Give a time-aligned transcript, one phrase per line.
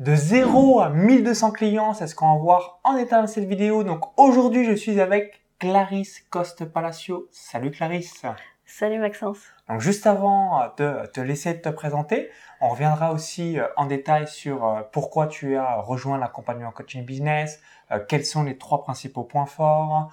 [0.00, 3.84] De 0 à 1200 clients, c'est ce qu'on va voir en état dans cette vidéo.
[3.84, 7.28] Donc aujourd'hui, je suis avec Clarisse Coste-Palacio.
[7.30, 8.22] Salut Clarisse.
[8.64, 9.40] Salut Maxence.
[9.68, 12.30] Donc juste avant de te laisser te présenter,
[12.62, 17.60] on reviendra aussi euh, en détail sur euh, pourquoi tu as rejoint l'accompagnement coaching business,
[17.90, 20.10] euh, quels sont les trois principaux points forts,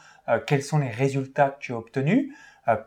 [0.47, 2.35] quels sont les résultats que tu as obtenus.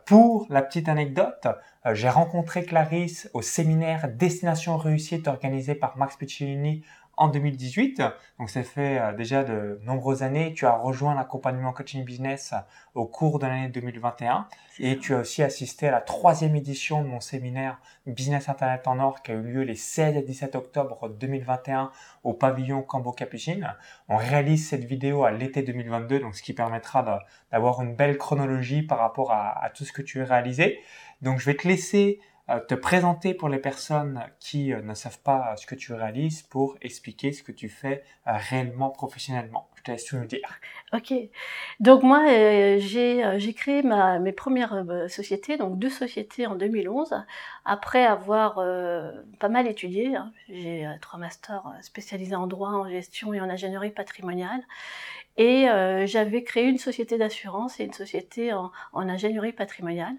[0.05, 1.47] Pour la petite anecdote,
[1.93, 6.83] j'ai rencontré Clarisse au séminaire Destination Réussite organisé par Max Piccinini
[7.17, 8.01] en 2018.
[8.39, 10.53] Donc, ça fait euh, déjà de nombreuses années.
[10.53, 12.53] Tu as rejoint l'accompagnement coaching business
[12.95, 14.47] au cours de l'année 2021
[14.79, 18.99] et tu as aussi assisté à la troisième édition de mon séminaire Business Internet en
[18.99, 21.91] Or qui a eu lieu les 16 et 17 octobre 2021
[22.23, 23.75] au pavillon Cambo Capucine.
[24.09, 28.81] On réalise cette vidéo à l'été 2022, donc ce qui permettra d'avoir une belle chronologie
[28.81, 30.79] par rapport à, à tout ce que tu as réalisé.
[31.21, 35.19] Donc, je vais te laisser euh, te présenter pour les personnes qui euh, ne savent
[35.19, 39.69] pas euh, ce que tu réalises pour expliquer ce que tu fais réellement professionnellement.
[39.75, 40.59] Je te laisse tout nous dire.
[40.93, 41.13] Ok.
[41.79, 47.15] Donc moi, j'ai créé ma, mes premières sociétés, donc deux sociétés en 2011,
[47.65, 48.55] après avoir
[49.39, 50.15] pas mal étudié.
[50.15, 50.31] Hein.
[50.49, 54.61] J'ai trois masters spécialisés en droit, en gestion et en ingénierie patrimoniale.
[55.37, 55.65] Et
[56.05, 60.15] j'avais créé une société d'assurance et une société en ingénierie patrimoniale.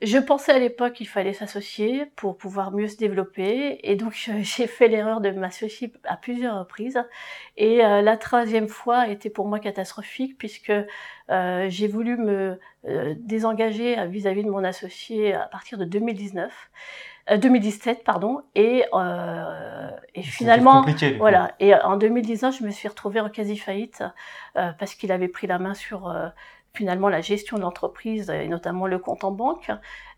[0.00, 4.66] Je pensais à l'époque qu'il fallait s'associer pour pouvoir mieux se développer et donc j'ai
[4.68, 7.02] fait l'erreur de m'associer à plusieurs reprises
[7.56, 12.60] et euh, la troisième fois a été pour moi catastrophique puisque euh, j'ai voulu me
[12.86, 16.52] euh, désengager vis-à-vis de mon associé à partir de 2019.
[17.30, 18.84] 2017 pardon et,
[20.14, 20.86] et finalement
[21.18, 24.02] voilà et en 2019 je me suis retrouvée en quasi faillite
[24.54, 26.10] parce qu'il avait pris la main sur
[26.78, 29.72] finalement la gestion de l'entreprise et notamment le compte en banque.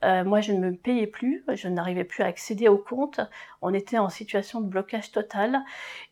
[0.04, 3.20] Euh, moi, je ne me payais plus, je n'arrivais plus à accéder au compte.
[3.62, 5.60] On était en situation de blocage total.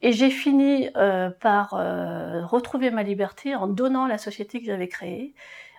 [0.00, 4.88] Et j'ai fini euh, par euh, retrouver ma liberté en donnant la société que j'avais
[4.88, 5.34] créée,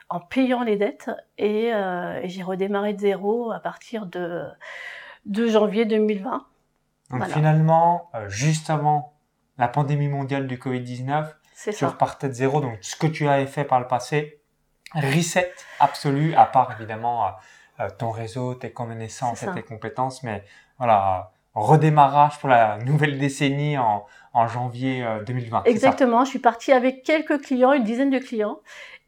[0.07, 1.09] en payant les dettes.
[1.39, 1.71] Et,
[2.25, 4.43] j'ai redémarré de zéro à partir de,
[5.25, 6.45] de janvier 2020.
[7.09, 9.13] Donc finalement, juste avant
[9.57, 11.25] la pandémie mondiale du Covid-19,
[11.75, 12.61] tu repartais de zéro.
[12.61, 14.38] Donc ce que tu avais fait par le passé,
[14.95, 17.29] reset absolu, à part évidemment euh,
[17.81, 20.43] euh, ton réseau, tes connaissances et tes compétences, mais
[20.77, 25.59] voilà, redémarrage pour la nouvelle décennie en, en janvier 2020.
[25.59, 28.59] Euh, Exactement, je suis partie avec quelques clients, une dizaine de clients,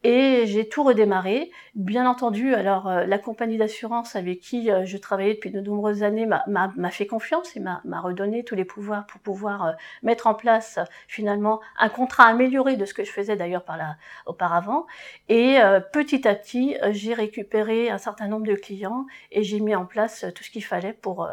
[0.03, 1.51] et j'ai tout redémarré.
[1.75, 6.03] Bien entendu, alors euh, la compagnie d'assurance avec qui euh, je travaillais depuis de nombreuses
[6.03, 10.33] années m'a fait confiance et m'a redonné tous les pouvoirs pour pouvoir euh, mettre en
[10.33, 13.95] place finalement un contrat amélioré de ce que je faisais d'ailleurs par là
[14.25, 14.87] auparavant.
[15.29, 15.57] Et
[15.93, 20.25] petit à petit, j'ai récupéré un certain nombre de clients et j'ai mis en place
[20.35, 21.27] tout ce qu'il fallait pour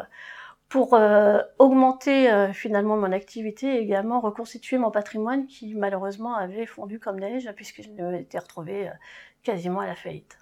[0.69, 6.67] pour euh, augmenter euh, finalement mon activité et également reconstituer mon patrimoine qui malheureusement avait
[6.67, 8.93] fondu comme neige puisque je m'étais retrouvée euh,
[9.43, 10.37] quasiment à la faillite.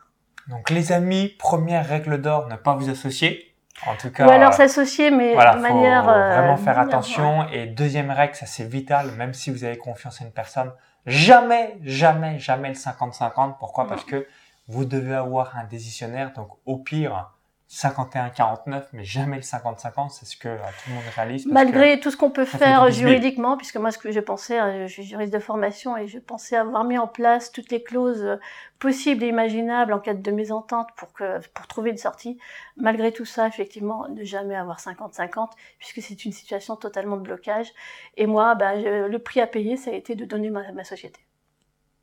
[0.50, 3.54] Donc les amis, première règle d'or, ne pas vous associer.
[3.86, 7.48] En tout cas, ou alors s'associer, mais de manière faut vraiment faire attention.
[7.50, 10.72] Et deuxième règle, ça c'est vital, même si vous avez confiance en une personne,
[11.06, 13.58] jamais, jamais, jamais le 50-50.
[13.60, 13.86] Pourquoi?
[13.86, 14.26] Parce que
[14.68, 16.34] vous devez avoir un décisionnaire.
[16.34, 17.37] Donc au pire,
[17.70, 21.46] 51-49, mais jamais le 50-50, c'est ce que euh, tout le monde réalise.
[21.48, 24.94] Malgré tout ce qu'on peut faire juridiquement, puisque moi, ce que je pensais, euh, je
[24.94, 28.38] suis juriste de formation et je pensais avoir mis en place toutes les clauses euh,
[28.80, 32.40] possibles et imaginables en cas de mésentente pour que, pour trouver une sortie.
[32.78, 37.68] Malgré tout ça, effectivement, ne jamais avoir 50-50, puisque c'est une situation totalement de blocage.
[38.16, 41.20] Et moi, bah, le prix à payer, ça a été de donner ma, ma société.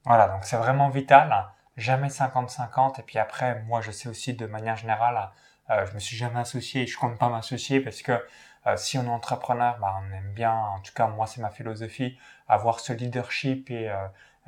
[0.04, 1.32] Voilà, donc c'est vraiment vital.
[1.32, 1.46] Hein.
[1.78, 3.00] Jamais 50-50.
[3.00, 5.30] Et puis après, moi, je sais aussi de manière générale,
[5.70, 8.12] euh, je me suis jamais associé et je compte pas m'associer parce que
[8.66, 11.50] euh, si on est entrepreneur, bah, on aime bien, en tout cas moi c'est ma
[11.50, 13.96] philosophie, avoir ce leadership et euh,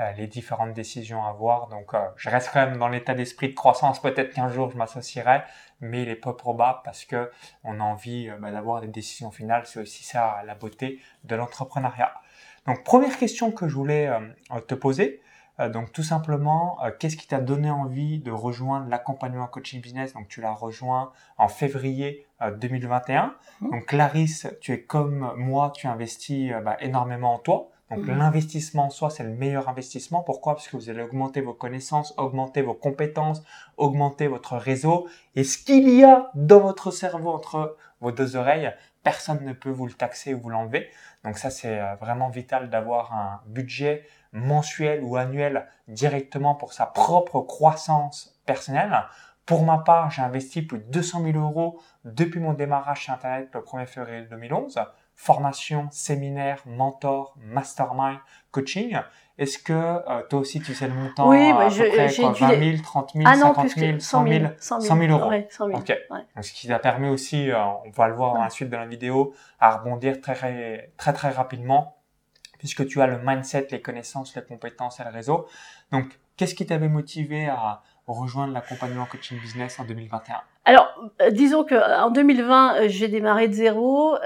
[0.01, 1.69] euh les différentes décisions à avoir.
[1.69, 4.01] Donc je reste quand même dans l'état d'esprit de croissance.
[4.01, 5.43] Peut-être qu'un jour je m'associerai,
[5.81, 7.31] mais il est peu probable parce que
[7.65, 9.63] on a envie bah, d'avoir des décisions finales.
[9.67, 12.13] C'est aussi ça la beauté de l'entrepreneuriat.
[12.67, 14.11] Donc première question que je voulais
[14.67, 15.26] te poser, euh,
[15.59, 20.13] donc tout simplement, euh, qu'est-ce qui t'a donné envie de rejoindre l'accompagnement coaching business?
[20.13, 22.27] Donc tu l'as rejoint en février
[22.61, 23.25] 2021.
[23.25, 23.27] Euh,
[23.61, 23.71] mmh.
[23.71, 27.71] Donc Clarisse, tu es comme moi, tu investis bah, énormément en toi.
[27.91, 28.19] Donc mmh.
[28.19, 30.23] l'investissement en soi, c'est le meilleur investissement.
[30.23, 30.55] Pourquoi?
[30.55, 33.43] Parce que vous allez augmenter vos connaissances, augmenter vos compétences,
[33.79, 35.09] augmenter votre réseau.
[35.37, 39.71] Et ce qu'il y a dans votre cerveau entre vos deux oreilles, personne ne peut
[39.71, 40.91] vous le taxer ou vous l'enlever.
[41.25, 47.41] Donc ça, c'est vraiment vital d'avoir un budget mensuel ou annuel directement pour sa propre
[47.41, 49.05] croissance personnelle.
[49.45, 53.49] Pour ma part, j'ai investi plus de 200 000 euros depuis mon démarrage sur Internet
[53.55, 54.79] le 1er février 2011.
[55.19, 58.19] formation, séminaire, mentor, mastermind,
[58.51, 58.99] coaching.
[59.39, 62.23] Est-ce que euh, toi aussi tu sais le montant Oui, à je, peu près, j'ai
[62.23, 64.45] quoi, dû 20 les- 000, 30 000, Ah non, 50 plus 000, que 100 000,
[64.59, 65.31] 100 000, 100 000 euros.
[65.31, 65.79] Ouais, 100 000.
[65.79, 65.89] Ok.
[65.89, 66.19] ouais.
[66.35, 68.77] Donc, ce qui t'a permis aussi, euh, on va le voir dans la suite de
[68.77, 71.96] la vidéo, à rebondir très très, très rapidement,
[72.67, 75.47] puisque tu as le mindset, les connaissances, les compétences et le réseau.
[75.93, 80.93] Donc, qu'est-ce qui t'avait motivé à rejoindre l'accompagnement coaching business en 2021 Alors,
[81.23, 84.17] euh, disons que euh, en 2020, euh, j'ai démarré de zéro.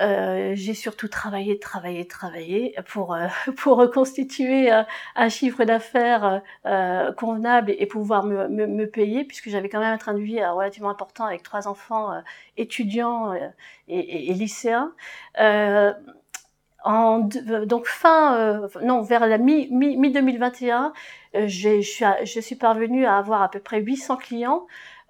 [0.55, 3.17] j'ai surtout travaillé, travaillé, travaillé pour
[3.59, 6.43] pour reconstituer un chiffre d'affaires
[7.17, 11.27] convenable et pouvoir me, payer, puisque j'avais quand même un train de vie relativement important
[11.27, 12.11] avec trois enfants
[12.57, 13.35] étudiants
[13.89, 14.93] et lycéens.
[16.87, 20.93] Euh, en, de- donc fin, euh, non, vers la mi, mi, mi 2021,
[21.35, 24.67] euh, je suis, je suis parvenue à avoir à peu près 800 clients.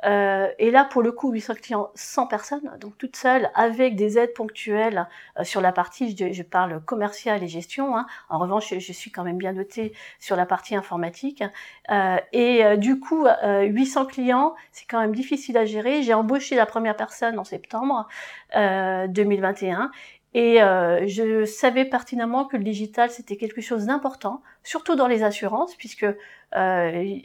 [0.07, 4.17] Euh, et là, pour le coup, 800 clients, 100 personnes, donc toute seule, avec des
[4.19, 5.07] aides ponctuelles
[5.39, 7.97] euh, sur la partie, je, je parle commercial et gestion.
[7.99, 8.07] hein.
[8.31, 11.45] En revanche, je, suis quand même bien dotée sur la partie informatique.
[11.91, 16.03] Euh, et euh, du coup, euh, 800 clients, c'est quand même difficile à gérer.
[16.03, 18.09] J'ai embauché la première personne en septembre
[18.57, 19.91] euh, 2021.
[20.35, 25.23] Et euh, je savais pertinemment que le digital, c'était quelque chose d'important, surtout dans les
[25.25, 27.17] assurances, puisque euh,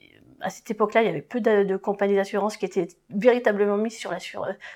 [0.42, 4.14] à cette époque-là, il y avait peu de, compagnies d'assurance qui étaient véritablement mises sur,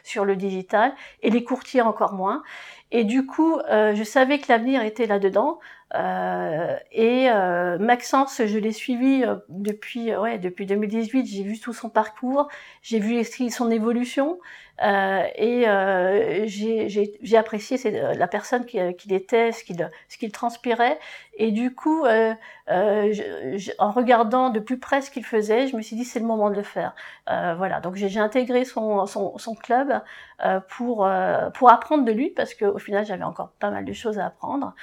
[0.04, 2.44] sur le digital, et les courtiers encore moins.
[2.92, 5.60] Et du coup, euh, je savais que l'avenir était là-dedans.
[5.96, 11.26] Euh, et euh, Maxence, je l'ai suivi euh, depuis, ouais, depuis 2018.
[11.26, 12.48] J'ai vu tout son parcours,
[12.84, 14.40] j'ai vu son évolution,
[14.84, 19.90] euh, et euh, j'ai apprécié la personne qu'il qui était, ce qu'il
[20.20, 21.00] qu'il transpirait.
[21.38, 22.34] Et du coup, euh,
[22.70, 26.06] euh, je, je, en regardant de plus près ce qu'il faisait, je me suis dit
[26.06, 26.94] c'est le moment de le faire.
[27.30, 30.02] Euh, voilà, donc j'ai intégré son, son, son club
[30.46, 33.94] euh, pour euh, pour apprendre de lui parce qu'au final j'avais encore pas mal de
[33.94, 34.74] choses à apprendre.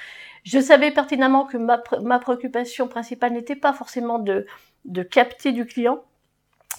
[0.47, 4.45] Je savais pertinemment que ma, préoccupation principale n'était pas forcément de,
[4.85, 6.01] de capter du client,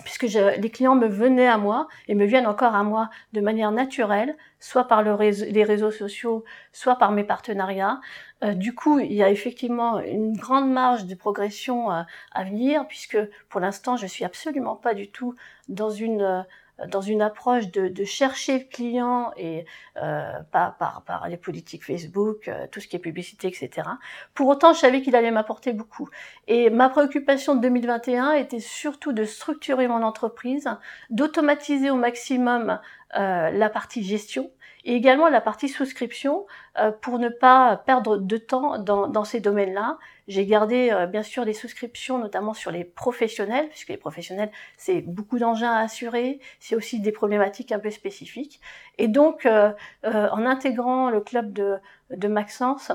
[0.05, 3.71] puisque les clients me venaient à moi et me viennent encore à moi de manière
[3.71, 8.01] naturelle, soit par les réseaux sociaux, soit par mes partenariats.
[8.43, 12.87] Euh, du coup, il y a effectivement une grande marge de progression euh, à venir,
[12.89, 13.19] puisque
[13.51, 15.35] pour l'instant, je suis absolument pas du tout
[15.69, 16.43] dans une euh,
[16.87, 19.65] dans une approche de, de chercher le client et
[20.01, 23.89] euh, par, par, par les politiques Facebook, euh, tout ce qui est publicité, etc.
[24.35, 26.09] Pour autant, je savais qu'il allait m'apporter beaucoup.
[26.47, 30.69] Et ma préoccupation de 2021 était surtout de structurer mon entreprise,
[31.11, 32.79] d'automatiser au maximum
[33.17, 34.51] euh, la partie gestion
[34.85, 36.47] et également la partie souscription
[36.79, 39.99] euh, pour ne pas perdre de temps dans, dans ces domaines-là.
[40.29, 45.01] J'ai gardé euh, bien sûr les souscriptions, notamment sur les professionnels, puisque les professionnels, c'est
[45.01, 48.61] beaucoup d'engins à assurer, c'est aussi des problématiques un peu spécifiques.
[48.99, 49.73] Et donc, euh,
[50.05, 51.79] en intégrant le club de,
[52.11, 52.93] de Maxence,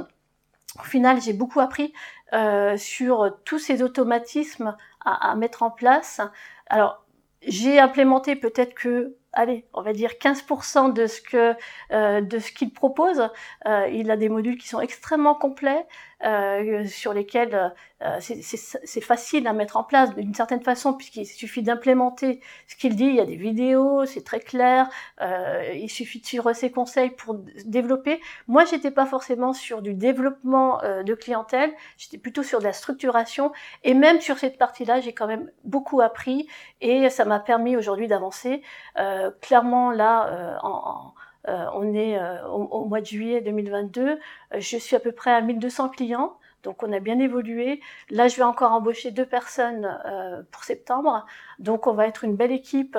[0.79, 1.93] au final, j'ai beaucoup appris
[2.33, 6.21] euh, sur tous ces automatismes à, à mettre en place.
[6.67, 7.03] Alors,
[7.41, 11.55] j'ai implémenté peut-être que allez, on va dire 15% de ce que
[11.91, 13.29] euh, de ce qu'il propose.
[13.67, 15.85] Euh, il a des modules qui sont extrêmement complets,
[16.23, 21.63] euh, sur lesquels euh, c'est facile à mettre en place d'une certaine façon, puisqu'il suffit
[21.63, 23.05] d'implémenter ce qu'il dit.
[23.05, 24.89] Il y a des vidéos, c'est très clair.
[25.21, 27.35] Euh, il suffit de suivre ses conseils pour
[27.65, 28.19] développer.
[28.47, 31.71] Moi, j'étais pas forcément sur du développement euh, de clientèle.
[31.97, 33.51] J'étais plutôt sur de la structuration.
[33.83, 36.47] Et même sur cette partie-là, j'ai quand même beaucoup appris
[36.81, 38.61] et ça m'a permis aujourd'hui d'avancer.
[38.99, 43.41] Euh, clairement, là, euh, en, en euh, on est euh, au, au, mois de juillet
[43.41, 44.01] 2022.
[44.01, 44.17] Euh,
[44.53, 46.37] je suis à peu près à 1200 clients.
[46.63, 47.81] Donc on a bien évolué.
[48.09, 51.25] Là, je vais encore embaucher deux personnes euh, pour septembre.
[51.59, 52.97] Donc on va être une belle équipe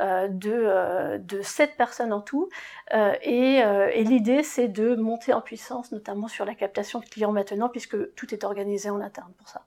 [0.00, 2.50] euh, de, euh, de sept personnes en tout.
[2.92, 3.56] Euh, et,
[3.94, 8.14] et l'idée, c'est de monter en puissance, notamment sur la captation de clients maintenant, puisque
[8.14, 9.62] tout est organisé en interne pour ça.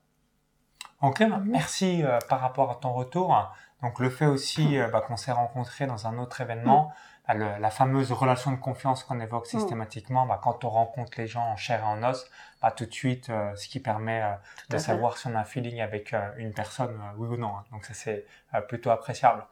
[1.01, 3.35] Ok, bah, merci euh, par rapport à ton retour.
[3.81, 6.91] Donc le fait aussi euh, bah, qu'on s'est rencontrés dans un autre événement,
[7.33, 11.43] le, la fameuse relation de confiance qu'on évoque systématiquement, bah, quand on rencontre les gens
[11.43, 12.25] en chair et en os,
[12.61, 14.33] bah, tout de suite, euh, ce qui permet euh,
[14.69, 17.49] de savoir si on a un feeling avec euh, une personne, oui ou non.
[17.49, 17.63] Hein.
[17.71, 18.25] Donc ça c'est
[18.67, 19.45] plutôt appréciable.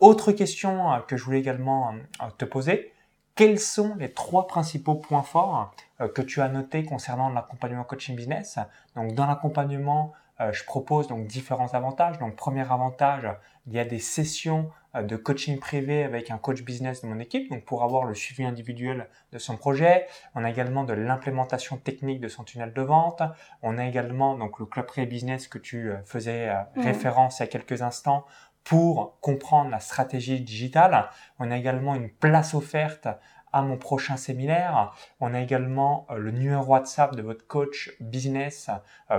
[0.00, 1.94] Autre question que je voulais également
[2.36, 2.92] te poser,
[3.36, 5.72] quels sont les trois principaux points forts
[6.14, 8.58] que tu as notés concernant l'accompagnement coaching business?
[8.96, 12.18] Donc dans l'accompagnement, je propose donc différents avantages.
[12.18, 13.28] Donc premier avantage,
[13.66, 17.18] il y a des sessions euh, de coaching privé avec un coach business de mon
[17.18, 20.06] équipe, donc pour avoir le suivi individuel de son projet.
[20.34, 23.22] On a également de l'implémentation technique de son tunnel de vente.
[23.62, 26.80] On a également donc le club pré business que tu euh, faisais mmh.
[26.80, 28.24] référence il y a quelques instants
[28.64, 31.10] pour comprendre la stratégie digitale.
[31.38, 33.08] On a également une place offerte
[33.54, 34.92] à mon prochain séminaire.
[35.20, 38.68] On a également le numéro WhatsApp de votre coach business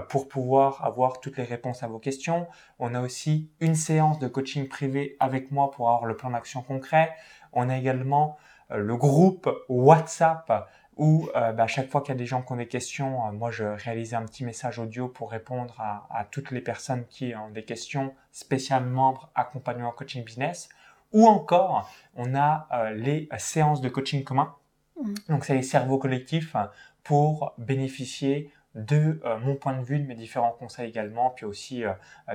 [0.09, 2.47] pour pouvoir avoir toutes les réponses à vos questions.
[2.77, 6.61] On a aussi une séance de coaching privé avec moi pour avoir le plan d'action
[6.61, 7.13] concret.
[7.53, 8.37] On a également
[8.69, 12.51] le groupe WhatsApp où euh, bah, à chaque fois qu'il y a des gens qui
[12.53, 16.25] ont des questions, euh, moi je réalise un petit message audio pour répondre à, à,
[16.25, 20.69] toutes les personnes qui ont des questions, spécialement membres accompagnement coaching business.
[21.15, 24.53] Ou encore, on a euh, les séances de coaching commun.
[25.01, 25.13] Mmh.
[25.29, 26.55] Donc c'est les cerveaux collectifs
[27.03, 31.83] pour bénéficier de mon point de vue, de mes différents conseils également, puis aussi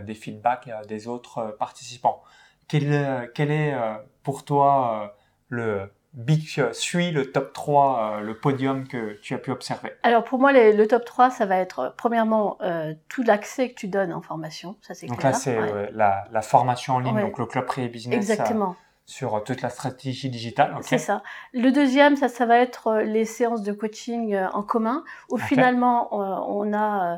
[0.01, 2.23] des feedbacks des autres participants.
[2.67, 3.75] Quel, quel est
[4.23, 5.15] pour toi
[5.49, 10.25] le Big suit le top 3, euh, le podium que tu as pu observer Alors
[10.25, 13.87] pour moi, le top 3, ça va être euh, premièrement euh, tout l'accès que tu
[13.87, 15.17] donnes en formation, ça c'est clair.
[15.17, 18.17] Donc là, c'est la, la, formation en ligne, donc le club privé business.
[18.17, 18.75] Exactement.
[19.07, 20.77] sur toute la stratégie digitale.
[20.83, 21.23] C'est ça.
[21.53, 26.73] Le deuxième, ça, ça va être les séances de coaching en commun, où finalement on
[26.73, 27.17] a euh,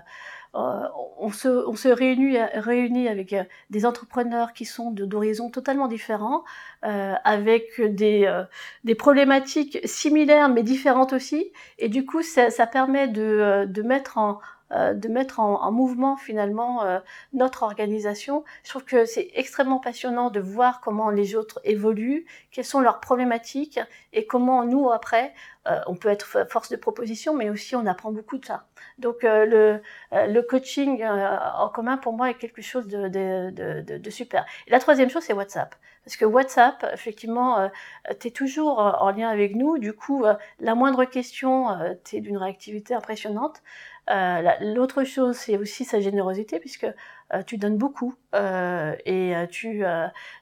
[0.55, 6.45] on, se, on se réunit, réunit avec euh, des entrepreneurs qui sont d'horizons totalement différents,
[6.85, 8.43] euh, avec des,
[8.85, 11.53] des problématiques similaires mais différentes aussi.
[11.79, 14.41] Et du coup, ça, ça permet de, de mettre en,
[14.75, 16.99] euh, de mettre en, mouvement finalement euh,
[17.35, 18.43] notre organisation.
[18.65, 23.01] Je trouve que c'est extrêmement passionnant de voir comment les autres évoluent, quelles sont leurs
[23.01, 23.81] problématiques
[24.15, 25.35] et comment nous après
[25.69, 28.67] euh, on peut être force de proposition, mais aussi on apprend beaucoup de ça.
[28.99, 33.51] Donc le, le coaching en commun pour moi est quelque chose de, de,
[33.83, 34.45] de, de super.
[34.67, 35.75] Et la troisième chose c'est WhatsApp.
[36.05, 37.71] Parce que WhatsApp, effectivement,
[38.19, 39.79] tu es toujours en lien avec nous.
[39.79, 40.25] Du coup,
[40.59, 41.69] la moindre question,
[42.03, 43.63] tu es d'une réactivité impressionnante.
[44.11, 49.85] Euh, l'autre chose, c'est aussi sa générosité, puisque euh, tu donnes beaucoup euh, et tu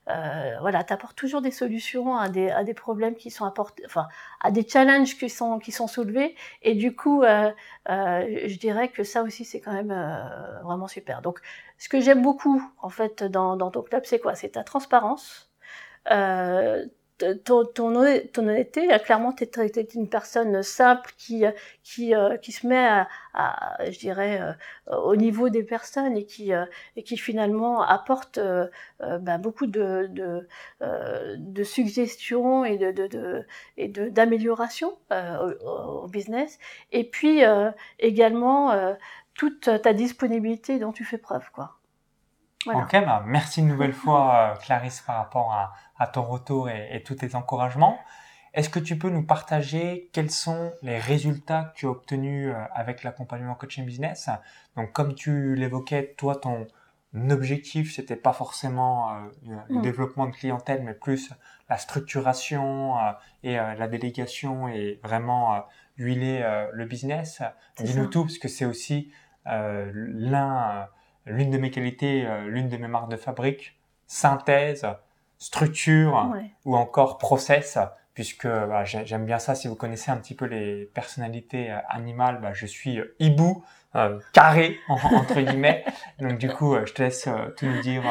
[0.06, 4.08] voilà, apportes toujours des solutions à des, à des problèmes qui sont apportés, enfin,
[4.40, 6.34] à des challenges qui sont, qui sont soulevés.
[6.62, 9.94] Et du coup, je dirais que ça aussi, c'est quand même
[10.64, 11.22] vraiment super.
[11.22, 11.40] Donc,
[11.78, 14.34] ce que j'aime beaucoup, en fait, dans, dans ton club, c'est quoi?
[14.34, 15.50] C'est ta transparence.
[16.10, 16.86] Euh,
[17.44, 21.44] ton, ton, honnêteté, clairement, tu es, une personne simple qui,
[21.82, 22.88] qui, euh, qui se met
[23.34, 26.64] à, je dirais, euh, au niveau des personnes et qui, euh,
[26.96, 28.38] et qui finalement apporte
[29.00, 30.48] ben, beaucoup de, de,
[31.36, 33.46] de, suggestions et de, de,
[33.76, 36.58] et d'améliorations au, au, business.
[36.92, 37.42] Et puis
[37.98, 38.96] également
[39.34, 41.79] toute ta disponibilité dont tu fais preuve, quoi.
[42.66, 47.14] Ok, bah, merci une nouvelle fois, Clarisse, par rapport à, à ton retour et, tous
[47.14, 47.98] tes encouragements.
[48.52, 52.64] Est-ce que tu peux nous partager quels sont les résultats que tu as obtenus euh,
[52.74, 54.28] avec l'accompagnement coaching business?
[54.76, 56.66] Donc, comme tu l'évoquais, toi, ton
[57.30, 61.32] objectif, c'était pas forcément euh, le développement de clientèle, mais plus
[61.68, 63.12] la structuration euh,
[63.44, 65.64] et la délégation et vraiment
[65.96, 67.42] huiler le business.
[67.78, 69.12] Dis-nous tout, parce que c'est aussi
[69.44, 70.88] l'un,
[71.26, 74.86] l'une de mes qualités, l'une de mes marques de fabrique, synthèse,
[75.38, 76.32] structure
[76.64, 77.78] ou encore process,
[78.20, 79.54] puisque bah, j'aime bien ça.
[79.54, 83.64] Si vous connaissez un petit peu les personnalités euh, animales, bah, je suis euh, hibou,
[83.96, 85.86] euh, carré entre guillemets.
[86.20, 88.02] Donc du coup, je te laisse tout nous dire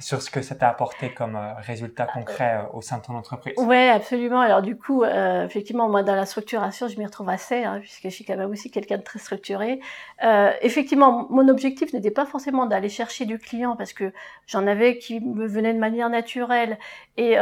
[0.00, 3.54] sur ce que ça t'a apporté comme résultat concret au sein de ton entreprise.
[3.58, 4.40] Ouais, absolument.
[4.40, 8.08] Alors du coup, effectivement, moi dans la structuration, je m'y retrouve assez, hein, puisque je
[8.08, 9.80] suis quand même aussi quelqu'un de très structuré.
[10.60, 14.12] effectivement, mon objectif n'était pas forcément d'aller chercher du client, parce que
[14.46, 16.76] j'en avais qui me venaient de manière naturelle
[17.16, 17.38] et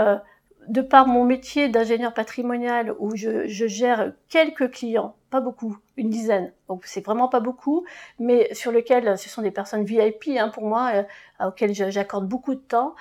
[0.68, 6.10] de par mon métier d'ingénieur patrimonial où je, je, gère quelques clients, pas beaucoup, une
[6.10, 7.84] dizaine, donc c'est vraiment pas beaucoup,
[8.18, 12.54] mais sur lequel ce sont des personnes VIP hein, pour moi, euh, auxquelles j'accorde beaucoup
[12.54, 12.94] de temps.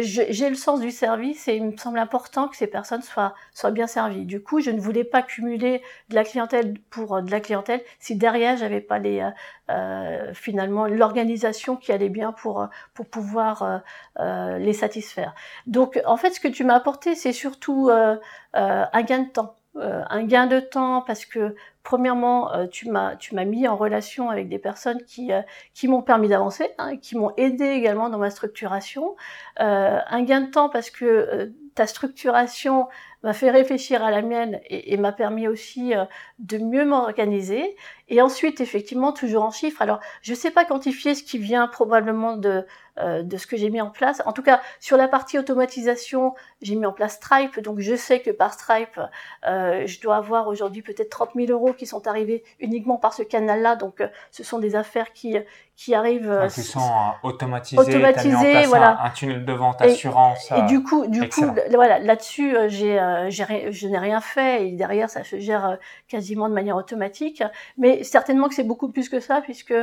[0.00, 3.70] J'ai le sens du service et il me semble important que ces personnes soient, soient
[3.70, 4.26] bien servies.
[4.26, 7.82] Du coup, je ne voulais pas cumuler de la clientèle pour euh, de la clientèle
[7.98, 9.30] si derrière j'avais pas les euh,
[9.70, 13.82] euh finalement l'organisation qui allait bien pour pour pouvoir
[14.18, 15.34] les satisfaire.
[15.66, 19.57] Donc en fait, ce que tu m'as apporté, c'est surtout un gain de temps.
[19.74, 21.54] Un gain de temps parce que
[21.88, 25.40] Premièrement, euh, tu m'as tu m'as mis en relation avec des personnes qui euh,
[25.72, 29.16] qui m'ont permis d'avancer, hein, qui m'ont aidé également dans ma structuration.
[29.60, 32.88] Euh, un gain de temps parce que ta structuration
[33.22, 35.92] m'a fait réfléchir à la mienne et, m'a permis aussi
[36.38, 37.76] de mieux m'organiser.
[38.08, 39.82] Et ensuite, effectivement, toujours en chiffres.
[39.82, 42.64] Alors, je ne sais pas quantifier ce qui vient probablement de
[43.00, 44.22] euh, de ce que j'ai mis en place.
[44.26, 48.20] En tout cas, sur la partie automatisation, j'ai mis en place Stripe, donc je sais
[48.20, 49.00] que par Stripe,
[49.46, 53.22] euh, je dois avoir aujourd'hui peut-être 30 000 euros qui sont arrivés uniquement par ce
[53.22, 53.76] canal-là.
[53.76, 55.36] Donc, euh, ce sont des affaires qui
[55.76, 56.48] qui arrivent.
[56.52, 56.90] qui sont
[57.22, 59.00] automatisées, automatisées, voilà.
[59.00, 60.50] Un, tunnel de vente, assurance.
[60.50, 65.10] Et, du coup, du coup, voilà, là-dessus, j'ai euh, je n'ai rien fait et derrière
[65.10, 65.76] ça se gère euh,
[66.08, 67.42] quasiment de manière automatique.
[67.76, 69.74] Mais certainement que c'est beaucoup plus que ça puisque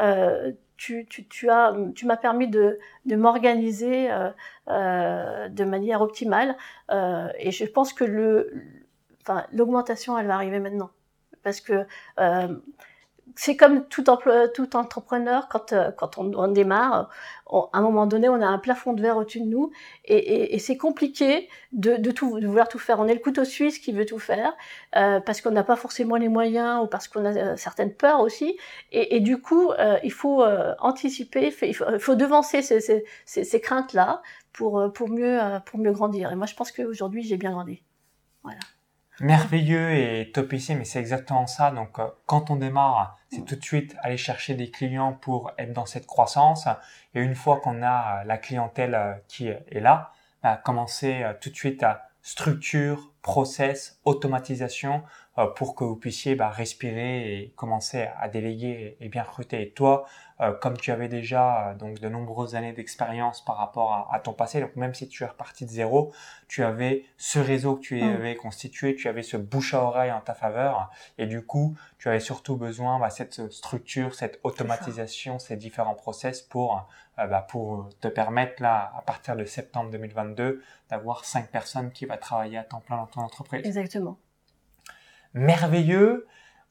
[0.00, 4.08] euh, tu, tu, tu, as, tu m'as permis de, m'organiser
[4.66, 6.56] de manière optimale
[6.90, 8.04] et je pense que
[9.52, 10.90] l'augmentation elle va arriver maintenant
[11.44, 11.86] parce que
[13.36, 14.04] c'est comme tout,
[14.54, 17.10] tout entrepreneur, quand, euh, on, démarre,
[17.50, 19.72] à un moment donné, on a un plafond de verre au-dessus de nous,
[20.04, 23.00] et, c'est compliqué de, vouloir tout faire.
[23.00, 24.54] On est le couteau suisse qui veut tout faire,
[24.96, 28.20] euh, parce qu'on n'a pas forcément les moyens, ou parce qu'on a euh, certaines peurs
[28.20, 28.56] aussi,
[28.92, 30.44] et, du coup, il faut
[30.78, 36.30] anticiper, il faut, devancer ces, craintes-là pour, pour, mieux, pour mieux grandir.
[36.30, 37.82] Et moi, je pense qu'aujourd'hui, j'ai bien grandi.
[38.42, 38.60] Voilà
[39.20, 41.70] merveilleux et top ici, mais c'est exactement ça.
[41.70, 45.72] Donc, euh, quand on démarre, c'est tout de suite aller chercher des clients pour être
[45.72, 46.66] dans cette croissance.
[47.14, 51.50] Et une fois qu'on a euh, la clientèle euh, qui est là, bah, commencer tout
[51.50, 55.02] de suite à structure, process, automatisation
[55.56, 59.62] pour que vous puissiez bah, respirer et commencer à déléguer et bien recruter.
[59.62, 60.06] Et toi,
[60.40, 64.32] euh, comme tu avais déjà euh, donc de nombreuses années d'expérience par rapport à, ton
[64.32, 66.12] passé, donc même si tu es reparti de zéro,
[66.48, 68.14] tu avais ce réseau que tu mm.
[68.14, 72.08] avais constitué, tu avais ce bouche à oreille en ta faveur, et du coup, tu
[72.08, 76.86] avais surtout besoin bah, cette structure, cette automatisation, ces différents process pour
[77.16, 82.16] bah, pour te permettre là, à partir de septembre 2022, d'avoir cinq personnes qui vont
[82.16, 83.64] travailler à temps plein dans ton entreprise.
[83.64, 84.18] Exactement
[85.34, 86.26] merveilleux.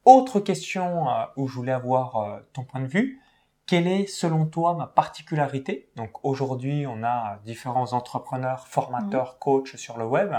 [0.06, 3.22] Autre question euh, où je voulais avoir euh, ton point de vue.
[3.66, 5.90] Quelle est selon toi ma particularité?
[5.96, 9.40] Donc aujourd'hui, on a différents entrepreneurs, formateurs, mhm.
[9.40, 10.34] coachs sur le web.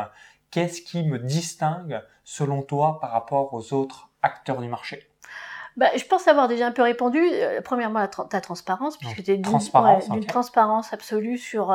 [0.50, 5.08] Qu'est-ce qui me distingue selon toi par rapport aux autres acteurs du marché?
[5.76, 7.20] Bah, je pense avoir déjà un peu répondu.
[7.20, 11.72] Euh, premièrement, ta transparence, puisque tu es d'une transparence, transparence absolue sur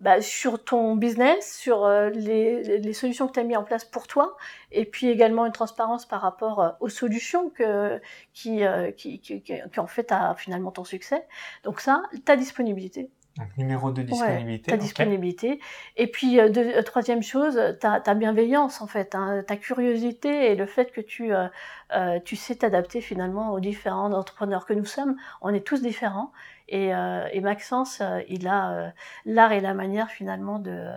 [0.00, 3.84] bah, sur ton business, sur euh, les, les, solutions que tu as mis en place
[3.84, 4.36] pour toi,
[4.72, 8.00] et puis également une transparence par rapport euh, aux solutions que,
[8.32, 11.26] qui, euh, qui, qui, qui, en fait à finalement ton succès.
[11.62, 13.08] Donc ça, ta disponibilité.
[13.36, 14.70] Donc, numéro de disponibilité.
[14.70, 15.60] ta disponibilité.
[15.96, 20.66] Et puis, de, troisième chose, ta, ta, bienveillance, en fait, hein, ta curiosité et le
[20.66, 25.16] fait que tu, euh, tu sais t'adapter finalement aux différents entrepreneurs que nous sommes.
[25.40, 26.30] On est tous différents.
[26.68, 28.90] Et, euh, et Maxence, euh, il a euh,
[29.26, 30.90] l'art et la manière finalement de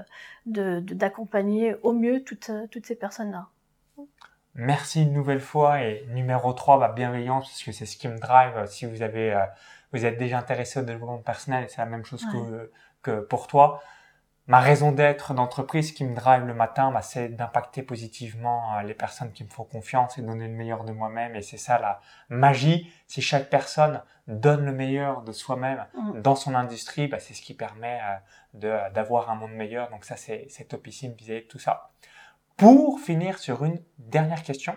[0.45, 3.47] d'accompagner au mieux toutes, toutes ces personnes-là.
[4.55, 8.17] Merci une nouvelle fois et numéro 3, bah, bienveillance, parce que c'est ce qui me
[8.17, 8.65] drive.
[8.67, 9.37] Si vous avez,
[9.93, 12.71] vous êtes déjà intéressé au développement personnel, c'est la même chose que,
[13.01, 13.81] que pour toi
[14.47, 18.93] ma raison d'être d'entreprise qui me drive le matin, bah, c'est d'impacter positivement euh, les
[18.93, 21.35] personnes qui me font confiance et donner le meilleur de moi-même.
[21.35, 22.91] Et c'est ça la magie.
[23.07, 26.21] Si chaque personne donne le meilleur de soi-même mm.
[26.21, 27.99] dans son industrie, bah, c'est ce qui permet
[28.63, 29.89] euh, d'avoir un monde meilleur.
[29.89, 31.91] Donc ça, c'est topissime vis-à-vis de tout ça.
[32.55, 34.75] Pour finir sur une dernière question,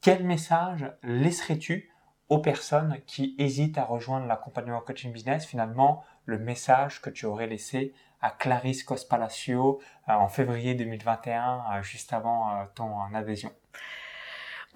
[0.00, 1.90] quel message laisserais-tu
[2.28, 7.46] aux personnes qui hésitent à rejoindre l'accompagnement coaching business Finalement, le message que tu aurais
[7.46, 13.52] laissé à Clarisse Cospalacio euh, en février 2021, euh, juste avant euh, ton adhésion?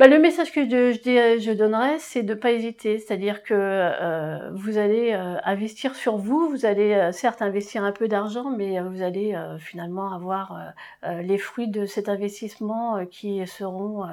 [0.00, 2.98] Bah, le message que je, je, je donnerais, c'est de ne pas hésiter.
[2.98, 7.92] C'est-à-dire que euh, vous allez euh, investir sur vous, vous allez euh, certes investir un
[7.92, 14.06] peu d'argent, mais vous allez finalement avoir les fruits de cet investissement qui seront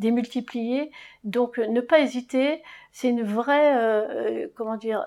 [0.00, 0.90] démultipliés.
[1.22, 5.04] Donc ne pas hésiter, c'est une vraie, comment dire,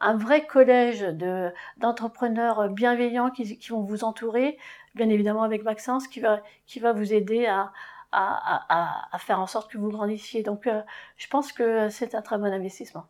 [0.00, 4.58] un vrai collège de d'entrepreneurs bienveillants qui, qui vont vous entourer,
[4.96, 7.70] bien évidemment avec Maxence, qui va qui va vous aider à
[8.12, 10.42] à, faire en sorte que vous grandissiez.
[10.42, 10.82] Donc, euh,
[11.16, 13.06] je pense que c'est un très bon investissement.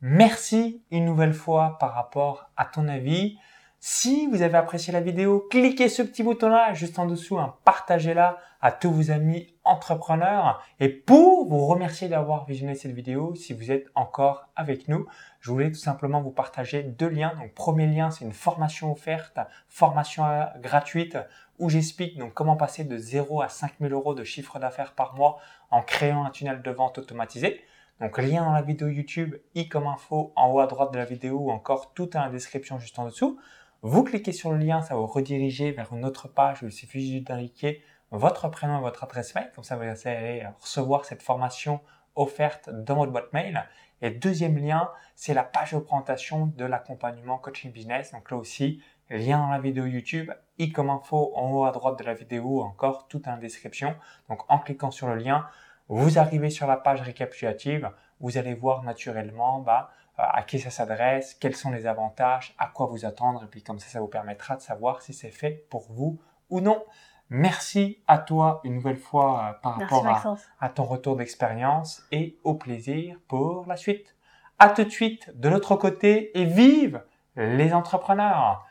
[0.00, 3.38] Merci une nouvelle fois par rapport à ton avis.
[3.80, 8.38] Si vous avez apprécié la vidéo, cliquez ce petit bouton-là juste en dessous, hein, partagez-la
[8.60, 10.64] à tous vos amis entrepreneurs.
[10.80, 15.06] Et pour vous remercier d'avoir visionné cette vidéo, si vous êtes encore avec nous,
[15.40, 17.34] je voulais tout simplement vous partager deux liens.
[17.38, 21.16] Donc, premier lien, c'est une formation offerte, formation euh, gratuite
[21.58, 25.38] où j'explique donc comment passer de 0 à 5000 euros de chiffre d'affaires par mois
[25.70, 27.60] en créant un tunnel de vente automatisé.
[28.00, 31.04] Donc lien dans la vidéo YouTube, i comme info en haut à droite de la
[31.04, 33.40] vidéo ou encore tout dans la description juste en dessous.
[33.82, 37.20] Vous cliquez sur le lien, ça vous rediriger vers une autre page où il suffit
[37.20, 39.50] d'indiquer votre prénom et votre adresse mail.
[39.54, 41.80] Comme ça, vous allez recevoir cette formation
[42.14, 43.64] offerte dans votre boîte mail.
[44.00, 48.12] Et deuxième lien, c'est la page de présentation de l'accompagnement coaching business.
[48.12, 51.98] Donc là aussi, lien dans la vidéo YouTube, i comme info en haut à droite
[51.98, 53.94] de la vidéo, encore tout la description.
[54.28, 55.46] Donc en cliquant sur le lien,
[55.88, 57.90] vous arrivez sur la page récapitulative,
[58.20, 62.66] vous allez voir naturellement bah, euh, à qui ça s'adresse, quels sont les avantages, à
[62.66, 65.66] quoi vous attendre, et puis comme ça, ça vous permettra de savoir si c'est fait
[65.70, 66.84] pour vous ou non.
[67.30, 72.02] Merci à toi une nouvelle fois euh, par Merci rapport à, à ton retour d'expérience
[72.10, 74.14] et au plaisir pour la suite.
[74.58, 77.02] À tout de suite de l'autre côté et vive
[77.36, 78.66] les entrepreneurs.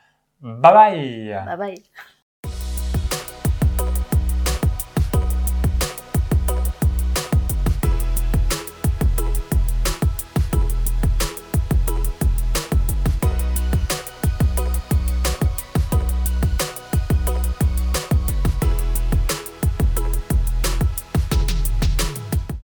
[0.61, 1.75] 拜拜，拜拜。